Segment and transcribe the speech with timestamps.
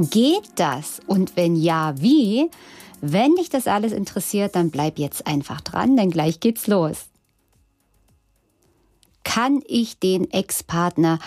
[0.00, 1.00] Geht das?
[1.08, 2.48] Und wenn ja, wie?
[3.00, 7.06] Wenn dich das alles interessiert, dann bleib jetzt einfach dran, denn gleich geht's los.
[9.24, 11.18] Kann ich den Ex-Partner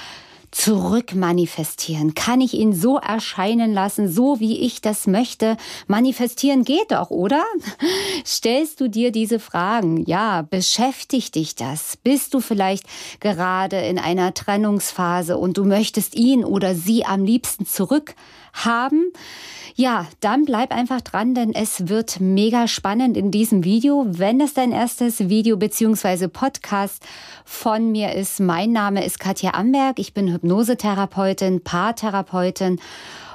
[0.52, 2.14] zurückmanifestieren?
[2.14, 5.58] Kann ich ihn so erscheinen lassen, so wie ich das möchte?
[5.88, 7.44] Manifestieren geht doch, oder?
[8.26, 10.06] Stellst du dir diese Fragen?
[10.06, 11.98] Ja, beschäftigt dich das?
[11.98, 12.86] Bist du vielleicht
[13.20, 18.16] gerade in einer Trennungsphase und du möchtest ihn oder sie am liebsten zurück
[18.54, 19.12] haben?
[19.76, 24.06] Ja, dann bleib einfach dran, denn es wird mega spannend in diesem Video.
[24.08, 26.28] Wenn das dein erstes Video bzw.
[26.28, 27.04] Podcast
[27.46, 29.98] von mir ist, mein Name ist Katja Amberg.
[30.00, 32.80] Ich bin Hypnosetherapeutin, Paartherapeutin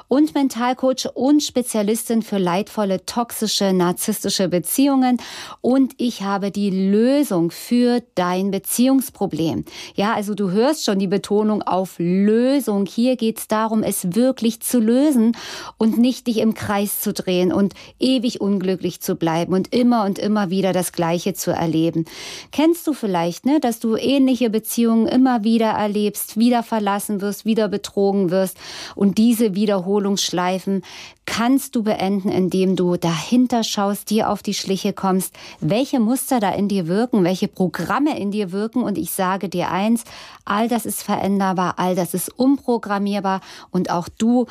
[0.08, 5.18] und Mentalcoach und Spezialistin für leidvolle, toxische, narzisstische Beziehungen.
[5.60, 9.64] Und ich habe die Lösung für dein Beziehungsproblem.
[9.94, 12.86] Ja, also du hörst schon die Betonung auf Lösung.
[12.86, 15.36] Hier geht es darum, es wirklich zu lösen
[15.78, 20.18] und nicht dich im Kreis zu drehen und ewig unglücklich zu bleiben und immer und
[20.18, 22.04] immer wieder das Gleiche zu erleben.
[22.52, 27.68] Kennst du vielleicht, ne, dass du ähnliche Beziehungen immer wieder erlebst, wieder verlassen wirst, wieder
[27.68, 28.56] betrogen wirst
[28.94, 30.82] und diese wiederholen Wiederholungsschleifen
[31.24, 36.50] kannst du beenden, indem du dahinter schaust, dir auf die Schliche kommst, welche Muster da
[36.50, 38.82] in dir wirken, welche Programme in dir wirken.
[38.82, 40.04] Und ich sage dir eins,
[40.44, 43.40] all das ist veränderbar, all das ist umprogrammierbar
[43.70, 44.46] und auch du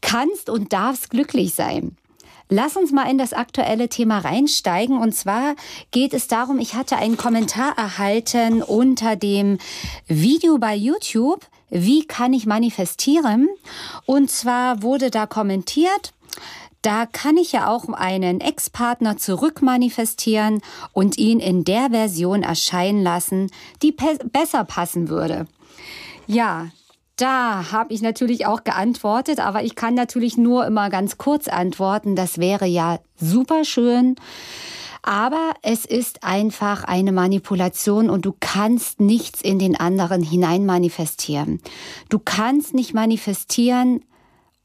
[0.00, 1.96] kannst und darfst glücklich sein.
[2.48, 4.98] Lass uns mal in das aktuelle Thema reinsteigen.
[4.98, 5.54] Und zwar
[5.92, 9.58] geht es darum, ich hatte einen Kommentar erhalten unter dem
[10.08, 13.48] Video bei YouTube wie kann ich manifestieren?
[14.06, 16.12] Und zwar wurde da kommentiert,
[16.82, 23.50] da kann ich ja auch einen Ex-Partner zurückmanifestieren und ihn in der Version erscheinen lassen,
[23.82, 25.46] die besser passen würde.
[26.26, 26.68] Ja,
[27.16, 32.16] da habe ich natürlich auch geantwortet, aber ich kann natürlich nur immer ganz kurz antworten.
[32.16, 34.16] Das wäre ja super schön.
[35.02, 41.60] Aber es ist einfach eine Manipulation und du kannst nichts in den anderen hinein manifestieren.
[42.08, 44.04] Du kannst nicht manifestieren,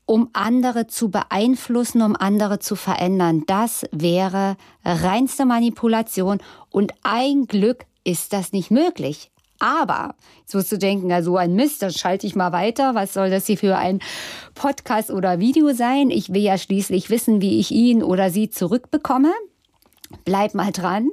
[0.06, 3.44] um andere zu beeinflussen, um andere zu verändern.
[3.48, 9.32] Das wäre reinste Manipulation und ein Glück ist das nicht möglich.
[9.60, 12.94] Aber jetzt wirst du denken, ja, so ein Mist, dann schalte ich mal weiter.
[12.94, 14.00] Was soll das hier für ein
[14.54, 16.10] Podcast oder Video sein?
[16.10, 19.32] Ich will ja schließlich wissen, wie ich ihn oder sie zurückbekomme.
[20.24, 21.10] Bleib mal dran.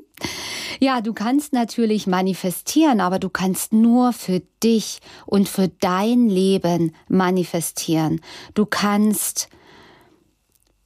[0.81, 6.95] Ja, du kannst natürlich manifestieren, aber du kannst nur für dich und für dein Leben
[7.09, 8.21] manifestieren.
[8.55, 9.49] Du kannst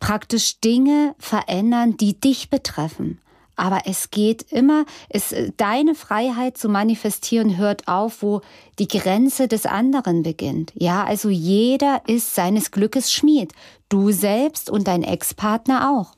[0.00, 3.20] praktisch Dinge verändern, die dich betreffen.
[3.56, 8.42] Aber es geht immer, es, deine Freiheit zu manifestieren hört auf, wo
[8.78, 10.72] die Grenze des anderen beginnt.
[10.74, 13.52] Ja, also jeder ist seines Glückes Schmied.
[13.88, 16.15] Du selbst und dein Ex-Partner auch.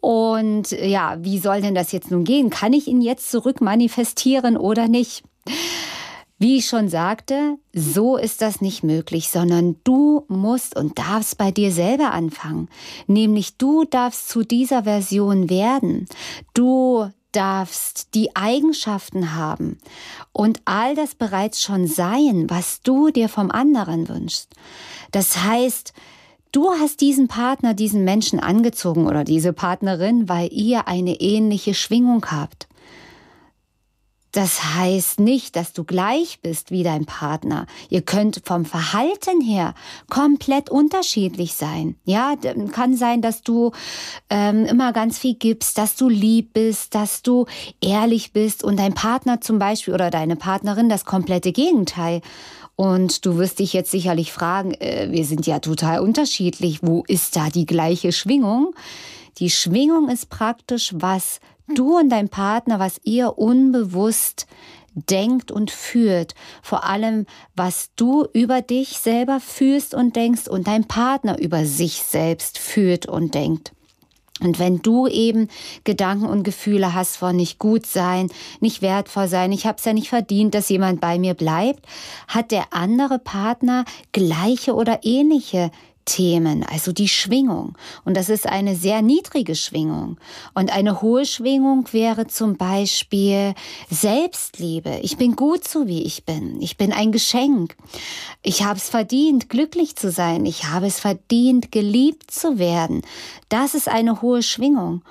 [0.00, 2.50] Und ja, wie soll denn das jetzt nun gehen?
[2.50, 5.22] Kann ich ihn jetzt zurück manifestieren oder nicht?
[6.40, 11.50] Wie ich schon sagte, so ist das nicht möglich, sondern du musst und darfst bei
[11.50, 12.68] dir selber anfangen.
[13.08, 16.06] Nämlich du darfst zu dieser Version werden.
[16.54, 19.78] Du darfst die Eigenschaften haben
[20.32, 24.54] und all das bereits schon sein, was du dir vom anderen wünschst.
[25.10, 25.92] Das heißt,
[26.50, 32.24] Du hast diesen Partner, diesen Menschen angezogen oder diese Partnerin, weil ihr eine ähnliche Schwingung
[32.30, 32.68] habt.
[34.32, 37.66] Das heißt nicht, dass du gleich bist wie dein Partner.
[37.88, 39.74] Ihr könnt vom Verhalten her
[40.10, 41.96] komplett unterschiedlich sein.
[42.04, 42.34] Ja,
[42.70, 43.72] kann sein, dass du
[44.28, 47.46] ähm, immer ganz viel gibst, dass du lieb bist, dass du
[47.80, 52.20] ehrlich bist und dein Partner zum Beispiel oder deine Partnerin das komplette Gegenteil.
[52.80, 57.34] Und du wirst dich jetzt sicherlich fragen, äh, wir sind ja total unterschiedlich, wo ist
[57.34, 58.72] da die gleiche Schwingung?
[59.38, 61.40] Die Schwingung ist praktisch, was
[61.74, 64.46] du und dein Partner, was ihr unbewusst
[64.94, 66.36] denkt und fühlt.
[66.62, 67.26] Vor allem,
[67.56, 73.06] was du über dich selber fühlst und denkst und dein Partner über sich selbst fühlt
[73.06, 73.72] und denkt.
[74.40, 75.48] Und wenn du eben
[75.84, 78.28] Gedanken und Gefühle hast von nicht gut sein,
[78.60, 81.84] nicht wertvoll sein, ich habe es ja nicht verdient, dass jemand bei mir bleibt,
[82.28, 85.70] hat der andere Partner gleiche oder ähnliche
[86.08, 87.76] Themen, also die Schwingung.
[88.06, 90.16] Und das ist eine sehr niedrige Schwingung.
[90.54, 93.54] Und eine hohe Schwingung wäre zum Beispiel
[93.90, 95.00] Selbstliebe.
[95.02, 96.62] Ich bin gut so, wie ich bin.
[96.62, 97.76] Ich bin ein Geschenk.
[98.42, 100.46] Ich habe es verdient, glücklich zu sein.
[100.46, 103.02] Ich habe es verdient, geliebt zu werden.
[103.50, 105.02] Das ist eine hohe Schwingung.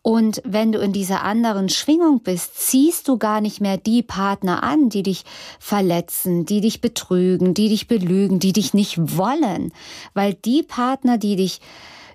[0.00, 4.62] Und wenn du in dieser anderen Schwingung bist, ziehst du gar nicht mehr die Partner
[4.62, 5.24] an, die dich
[5.58, 9.72] verletzen, die dich betrügen, die dich belügen, die dich nicht wollen.
[10.14, 11.60] Weil die Partner, die dich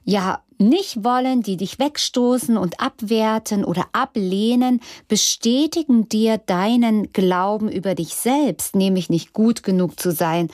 [0.04, 7.96] ja nicht wollen, die dich wegstoßen und abwerten oder ablehnen, bestätigen dir deinen Glauben über
[7.96, 10.50] dich selbst, nämlich nicht gut genug zu sein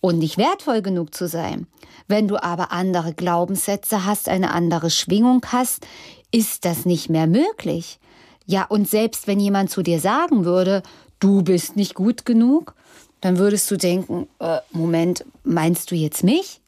[0.00, 1.66] und nicht wertvoll genug zu sein.
[2.08, 5.86] Wenn du aber andere Glaubenssätze hast, eine andere Schwingung hast,
[6.32, 8.00] ist das nicht mehr möglich.
[8.46, 10.82] Ja, und selbst wenn jemand zu dir sagen würde,
[11.20, 12.74] du bist nicht gut genug,
[13.20, 16.61] dann würdest du denken, äh, Moment, meinst du jetzt mich?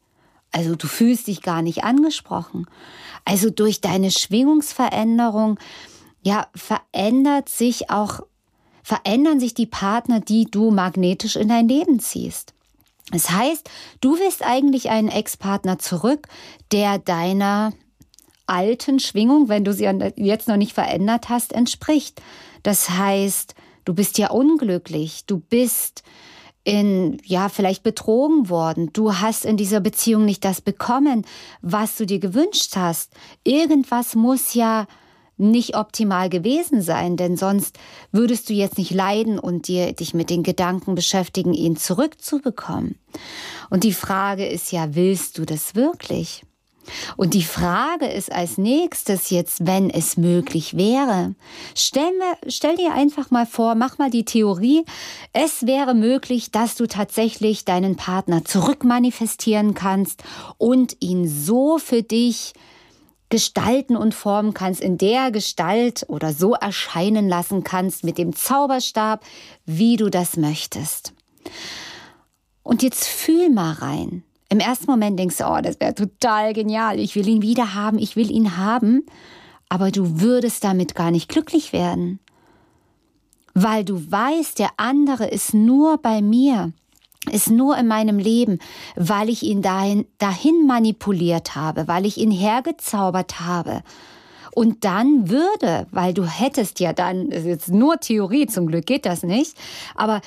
[0.54, 2.66] Also du fühlst dich gar nicht angesprochen.
[3.24, 5.58] Also durch deine Schwingungsveränderung,
[6.22, 8.20] ja, verändert sich auch,
[8.84, 12.54] verändern sich die Partner, die du magnetisch in dein Leben ziehst.
[13.10, 13.68] Das heißt,
[14.00, 16.28] du willst eigentlich einen Ex-Partner zurück,
[16.70, 17.72] der deiner
[18.46, 22.22] alten Schwingung, wenn du sie jetzt noch nicht verändert hast, entspricht.
[22.62, 26.04] Das heißt, du bist ja unglücklich, du bist
[26.64, 28.90] in, ja, vielleicht betrogen worden.
[28.92, 31.24] Du hast in dieser Beziehung nicht das bekommen,
[31.60, 33.12] was du dir gewünscht hast.
[33.44, 34.86] Irgendwas muss ja
[35.36, 37.78] nicht optimal gewesen sein, denn sonst
[38.12, 42.98] würdest du jetzt nicht leiden und dir dich mit den Gedanken beschäftigen, ihn zurückzubekommen.
[43.68, 46.44] Und die Frage ist ja, willst du das wirklich?
[47.16, 51.34] Und die Frage ist als nächstes jetzt, wenn es möglich wäre.
[51.74, 54.84] Stell, mir, stell dir einfach mal vor, mach mal die Theorie,
[55.32, 60.22] es wäre möglich, dass du tatsächlich deinen Partner zurückmanifestieren kannst
[60.58, 62.54] und ihn so für dich
[63.30, 69.24] gestalten und formen kannst, in der Gestalt oder so erscheinen lassen kannst mit dem Zauberstab,
[69.66, 71.14] wie du das möchtest.
[72.62, 74.22] Und jetzt fühl mal rein.
[74.48, 77.98] Im ersten Moment denkst du, oh, das wäre total genial, ich will ihn wieder haben,
[77.98, 79.04] ich will ihn haben,
[79.68, 82.20] aber du würdest damit gar nicht glücklich werden,
[83.54, 86.72] weil du weißt, der andere ist nur bei mir,
[87.30, 88.58] ist nur in meinem Leben,
[88.96, 93.82] weil ich ihn dahin, dahin manipuliert habe, weil ich ihn hergezaubert habe.
[94.54, 98.86] Und dann würde, weil du hättest ja dann, das ist jetzt nur Theorie, zum Glück
[98.86, 99.56] geht das nicht,
[99.96, 100.20] aber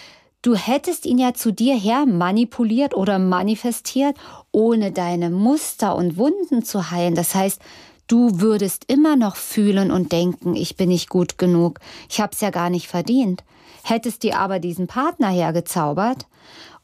[0.48, 4.16] Du hättest ihn ja zu dir her manipuliert oder manifestiert,
[4.54, 7.16] ohne deine Muster und Wunden zu heilen.
[7.16, 7.62] Das heißt,
[8.08, 12.50] du würdest immer noch fühlen und denken, ich bin nicht gut genug, ich hab's ja
[12.50, 13.44] gar nicht verdient.
[13.84, 16.28] Hättest dir aber diesen Partner hergezaubert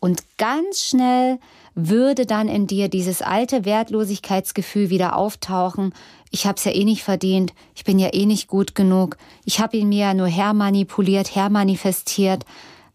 [0.01, 1.39] und ganz schnell
[1.73, 5.93] würde dann in dir dieses alte Wertlosigkeitsgefühl wieder auftauchen.
[6.31, 9.15] Ich hab's ja eh nicht verdient, ich bin ja eh nicht gut genug,
[9.45, 12.43] ich hab ihn mir ja nur hermanipuliert, hermanifestiert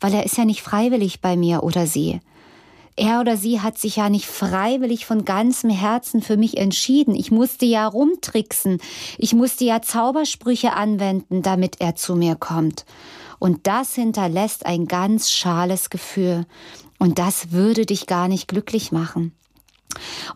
[0.00, 2.20] weil er ist ja nicht freiwillig bei mir oder sie.
[2.98, 7.14] Er oder sie hat sich ja nicht freiwillig von ganzem Herzen für mich entschieden.
[7.14, 8.80] Ich musste ja rumtricksen.
[9.18, 12.84] Ich musste ja Zaubersprüche anwenden, damit er zu mir kommt.
[13.38, 16.44] Und das hinterlässt ein ganz schales Gefühl.
[16.98, 19.32] Und das würde dich gar nicht glücklich machen.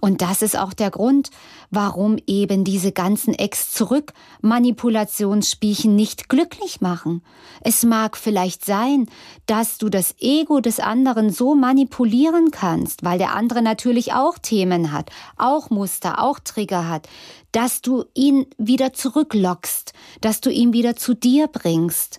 [0.00, 1.30] Und das ist auch der Grund,
[1.70, 7.22] warum eben diese ganzen Ex-Zurück-Manipulationsspielchen nicht glücklich machen.
[7.60, 9.06] Es mag vielleicht sein,
[9.46, 14.90] dass du das Ego des anderen so manipulieren kannst, weil der andere natürlich auch Themen
[14.92, 17.08] hat, auch Muster, auch Trigger hat,
[17.52, 22.18] dass du ihn wieder zurücklockst, dass du ihn wieder zu dir bringst.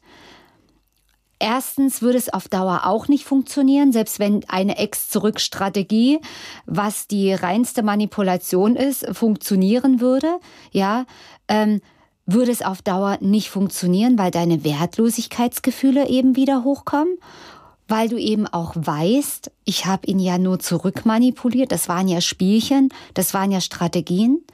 [1.45, 6.21] Erstens würde es auf Dauer auch nicht funktionieren, selbst wenn eine Ex-Zurück-Strategie,
[6.67, 10.39] was die reinste Manipulation ist, funktionieren würde,
[10.71, 11.03] ja,
[11.50, 11.81] ähm,
[12.25, 17.17] würde es auf Dauer nicht funktionieren, weil deine Wertlosigkeitsgefühle eben wieder hochkommen,
[17.89, 22.88] weil du eben auch weißt, ich habe ihn ja nur zurückmanipuliert, das waren ja Spielchen,
[23.15, 24.45] das waren ja Strategien.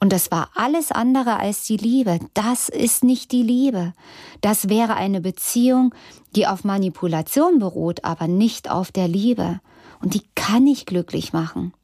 [0.00, 2.18] Und das war alles andere als die Liebe.
[2.32, 3.92] Das ist nicht die Liebe.
[4.40, 5.94] Das wäre eine Beziehung,
[6.34, 9.60] die auf Manipulation beruht, aber nicht auf der Liebe.
[10.00, 11.74] Und die kann nicht glücklich machen.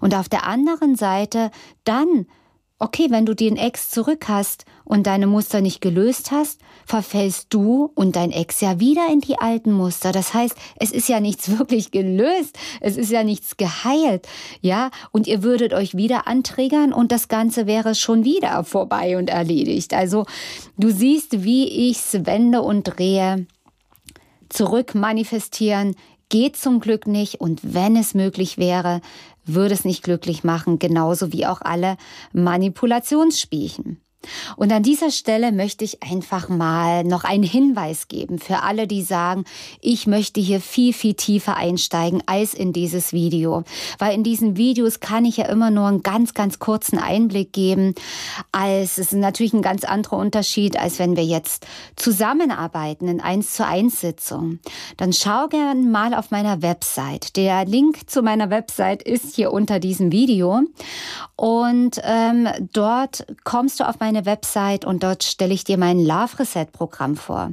[0.00, 1.50] Und auf der anderen Seite
[1.84, 2.26] dann
[2.78, 7.90] okay, wenn du den Ex zurück hast und deine Muster nicht gelöst hast, verfällst du
[7.94, 10.12] und dein Ex ja wieder in die alten Muster.
[10.12, 14.26] Das heißt, es ist ja nichts wirklich gelöst, es ist ja nichts geheilt,
[14.60, 19.30] ja, und ihr würdet euch wieder anträgern und das Ganze wäre schon wieder vorbei und
[19.30, 19.94] erledigt.
[19.94, 20.26] Also
[20.76, 23.46] du siehst, wie ich's wende und drehe.
[24.48, 25.96] Zurück manifestieren
[26.34, 29.02] geht zum Glück nicht und wenn es möglich wäre,
[29.44, 31.96] würde es nicht glücklich machen, genauso wie auch alle
[32.32, 34.00] Manipulationsspielchen.
[34.56, 39.02] Und an dieser Stelle möchte ich einfach mal noch einen Hinweis geben für alle, die
[39.02, 39.44] sagen,
[39.80, 43.64] ich möchte hier viel, viel tiefer einsteigen als in dieses Video.
[43.98, 47.94] Weil in diesen Videos kann ich ja immer nur einen ganz, ganz kurzen Einblick geben.
[48.52, 51.66] Als, es ist natürlich ein ganz anderer Unterschied, als wenn wir jetzt
[51.96, 54.60] zusammenarbeiten in 1 zu 1 Sitzungen.
[54.96, 57.36] Dann schau gern mal auf meiner Website.
[57.36, 60.62] Der Link zu meiner Website ist hier unter diesem Video.
[61.36, 65.98] Und ähm, dort kommst du auf meine meine Website und dort stelle ich dir mein
[65.98, 67.52] Love Reset Programm vor.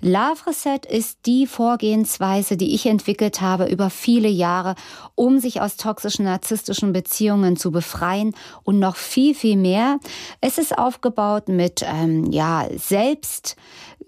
[0.00, 4.74] Love Reset ist die Vorgehensweise, die ich entwickelt habe über viele Jahre,
[5.14, 8.34] um sich aus toxischen, narzisstischen Beziehungen zu befreien
[8.64, 9.98] und noch viel, viel mehr.
[10.40, 13.56] Es ist aufgebaut mit, ähm, ja, selbst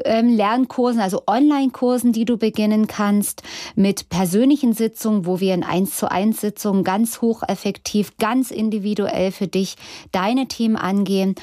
[0.05, 3.43] ähm, Lernkursen, also Online-Kursen, die du beginnen kannst,
[3.75, 9.49] mit persönlichen Sitzungen, wo wir in 1 zu 1 Sitzungen ganz hocheffektiv, ganz individuell für
[9.49, 9.77] dich
[10.13, 11.35] deine Themen angehen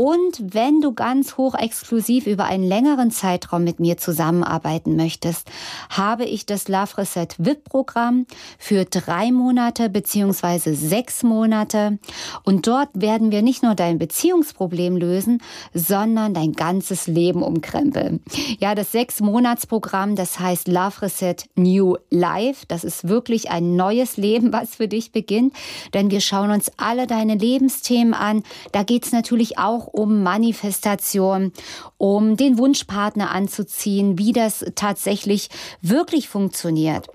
[0.00, 5.46] und wenn du ganz hoch exklusiv über einen längeren Zeitraum mit mir zusammenarbeiten möchtest,
[5.90, 8.24] habe ich das Love Reset VIP Programm
[8.58, 11.98] für drei Monate beziehungsweise sechs Monate.
[12.44, 15.42] Und dort werden wir nicht nur dein Beziehungsproblem lösen,
[15.74, 18.22] sondern dein ganzes Leben umkrempeln.
[18.58, 22.64] Ja, das sechs Monats Programm, das heißt Love Reset New Life.
[22.68, 25.52] Das ist wirklich ein neues Leben, was für dich beginnt.
[25.92, 28.44] Denn wir schauen uns alle deine Lebensthemen an.
[28.72, 31.52] Da geht es natürlich auch auch um Manifestation,
[31.96, 35.48] um den Wunschpartner anzuziehen, wie das tatsächlich
[35.80, 37.08] wirklich funktioniert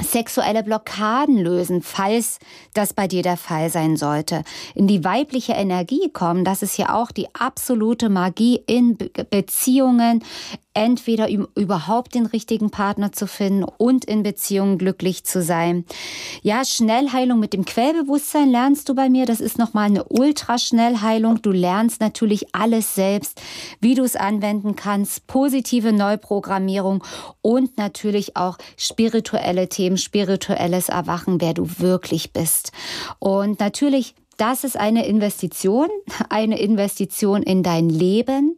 [0.00, 2.38] sexuelle Blockaden lösen, falls
[2.72, 4.44] das bei dir der Fall sein sollte.
[4.76, 8.96] In die weibliche Energie kommen, das ist ja auch die absolute Magie in
[9.28, 10.22] Beziehungen,
[10.78, 15.84] entweder überhaupt den richtigen Partner zu finden und in Beziehungen glücklich zu sein.
[16.42, 19.26] Ja, Schnellheilung mit dem Quellbewusstsein lernst du bei mir.
[19.26, 21.42] Das ist nochmal eine Ultraschnellheilung.
[21.42, 23.42] Du lernst natürlich alles selbst,
[23.80, 27.02] wie du es anwenden kannst, positive Neuprogrammierung
[27.42, 32.70] und natürlich auch spirituelle Themen, spirituelles Erwachen, wer du wirklich bist.
[33.18, 35.88] Und natürlich das ist eine Investition,
[36.28, 38.56] eine Investition in dein Leben.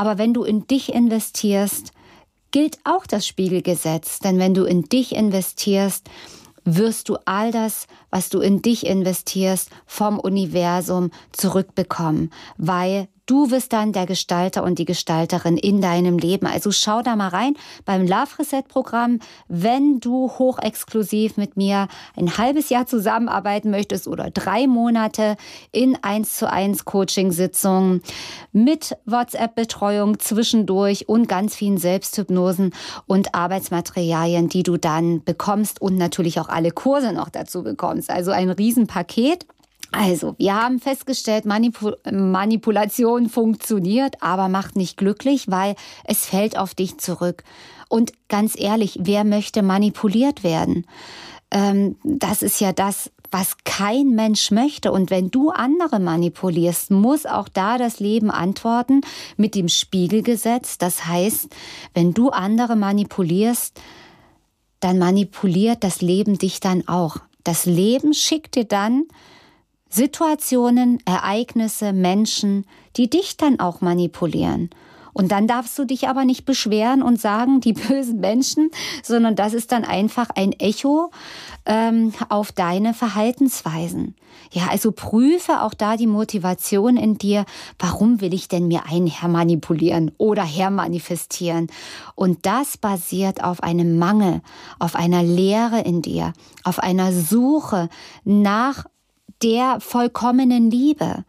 [0.00, 1.92] Aber wenn du in dich investierst,
[2.52, 4.18] gilt auch das Spiegelgesetz.
[4.18, 6.08] Denn wenn du in dich investierst,
[6.64, 13.72] wirst du all das, was du in dich investierst, vom Universum zurückbekommen, weil Du wirst
[13.72, 16.48] dann der Gestalter und die Gestalterin in deinem Leben.
[16.48, 22.38] Also schau da mal rein beim Love Reset Programm, wenn du hochexklusiv mit mir ein
[22.38, 25.36] halbes Jahr zusammenarbeiten möchtest oder drei Monate
[25.70, 28.02] in eins zu eins Coaching Sitzungen
[28.50, 32.74] mit WhatsApp Betreuung zwischendurch und ganz vielen Selbsthypnosen
[33.06, 38.10] und Arbeitsmaterialien, die du dann bekommst und natürlich auch alle Kurse noch dazu bekommst.
[38.10, 39.46] Also ein Riesenpaket.
[39.92, 46.74] Also, wir haben festgestellt, Manipul Manipulation funktioniert, aber macht nicht glücklich, weil es fällt auf
[46.74, 47.42] dich zurück.
[47.88, 50.86] Und ganz ehrlich, wer möchte manipuliert werden?
[51.50, 54.92] Ähm, das ist ja das, was kein Mensch möchte.
[54.92, 59.00] Und wenn du andere manipulierst, muss auch da das Leben antworten
[59.36, 60.78] mit dem Spiegelgesetz.
[60.78, 61.48] Das heißt,
[61.94, 63.80] wenn du andere manipulierst,
[64.80, 67.18] dann manipuliert das Leben dich dann auch.
[67.44, 69.04] Das Leben schickt dir dann
[69.90, 72.64] Situationen, Ereignisse, Menschen,
[72.96, 74.70] die dich dann auch manipulieren.
[75.12, 78.70] Und dann darfst du dich aber nicht beschweren und sagen, die bösen Menschen,
[79.02, 81.10] sondern das ist dann einfach ein Echo
[81.66, 84.14] ähm, auf deine Verhaltensweisen.
[84.52, 87.44] Ja, also prüfe auch da die Motivation in dir.
[87.78, 91.66] Warum will ich denn mir einen hermanipulieren oder hermanifestieren?
[92.14, 94.40] Und das basiert auf einem Mangel,
[94.78, 96.32] auf einer Leere in dir,
[96.64, 97.88] auf einer Suche
[98.24, 98.86] nach
[99.42, 101.24] der vollkommenen Liebe.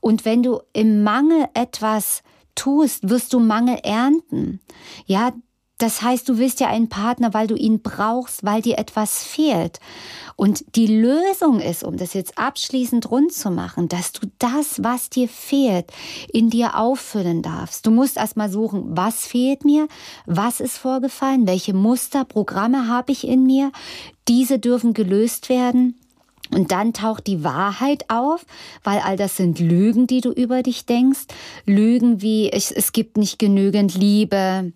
[0.00, 2.22] Und wenn du im Mangel etwas
[2.54, 4.60] tust, wirst du Mangel ernten.
[5.06, 5.32] Ja,
[5.82, 9.80] das heißt, du willst ja einen Partner, weil du ihn brauchst, weil dir etwas fehlt.
[10.36, 15.10] Und die Lösung ist, um das jetzt abschließend rund zu machen, dass du das, was
[15.10, 15.86] dir fehlt,
[16.32, 17.84] in dir auffüllen darfst.
[17.84, 19.88] Du musst erstmal suchen, was fehlt mir,
[20.24, 23.72] was ist vorgefallen, welche Muster, Programme habe ich in mir.
[24.28, 25.98] Diese dürfen gelöst werden.
[26.52, 28.44] Und dann taucht die Wahrheit auf,
[28.84, 31.26] weil all das sind Lügen, die du über dich denkst.
[31.64, 34.72] Lügen wie es, es gibt nicht genügend Liebe,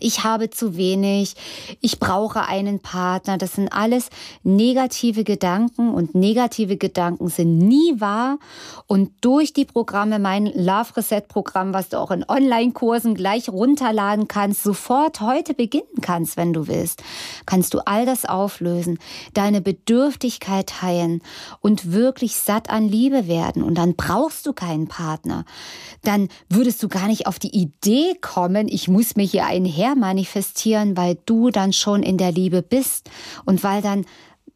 [0.00, 1.34] ich habe zu wenig,
[1.80, 3.38] ich brauche einen Partner.
[3.38, 4.10] Das sind alles
[4.42, 8.38] negative Gedanken und negative Gedanken sind nie wahr.
[8.86, 14.28] Und durch die Programme, mein Love Reset Programm, was du auch in Online-Kursen gleich runterladen
[14.28, 17.02] kannst, sofort heute beginnen kannst, wenn du willst,
[17.46, 18.98] kannst du all das auflösen,
[19.34, 21.22] deine Bedürftigkeit heilen
[21.60, 23.62] und wirklich satt an Liebe werden.
[23.62, 25.44] Und dann brauchst du keinen Partner.
[26.02, 29.64] Dann würdest du gar nicht auf die Idee kommen, ich muss mir hier einen
[29.94, 33.10] manifestieren, weil du dann schon in der Liebe bist
[33.44, 34.04] und weil dann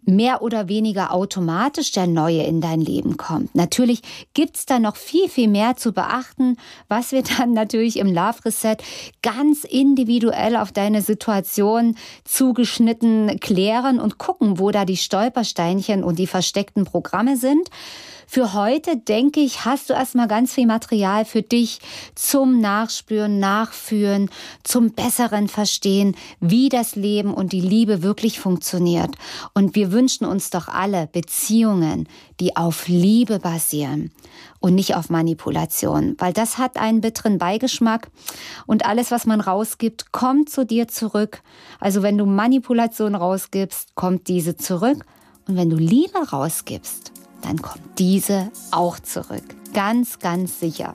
[0.05, 3.55] mehr oder weniger automatisch der Neue in dein Leben kommt.
[3.55, 4.03] Natürlich
[4.35, 6.57] gibt's da noch viel, viel mehr zu beachten,
[6.89, 8.77] was wir dann natürlich im Love Reset
[9.23, 16.27] ganz individuell auf deine Situation zugeschnitten klären und gucken, wo da die Stolpersteinchen und die
[16.27, 17.69] versteckten Programme sind.
[18.27, 21.81] Für heute, denke ich, hast du erstmal ganz viel Material für dich
[22.15, 24.31] zum Nachspüren, Nachführen,
[24.63, 29.17] zum besseren Verstehen, wie das Leben und die Liebe wirklich funktioniert.
[29.55, 32.09] Und wir wünschen uns doch alle Beziehungen,
[32.41, 34.11] die auf Liebe basieren
[34.61, 38.11] und nicht auf Manipulation, weil das hat einen bitteren Beigeschmack
[38.67, 41.43] und alles, was man rausgibt, kommt zu dir zurück.
[41.81, 45.05] Also wenn du Manipulation rausgibst, kommt diese zurück
[45.49, 47.12] und wenn du Liebe rausgibst,
[47.43, 49.45] dann kommt diese auch zurück.
[49.75, 50.95] Ganz, ganz sicher.